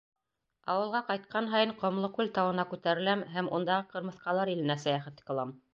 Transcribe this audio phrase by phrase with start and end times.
[0.75, 5.61] Ауылға ҡайтҡан һайын Ҡомлокүл тауына күтәреләм һәм ундағы ҡырмыҫҡалар иленә сәйәхәт ҡылам.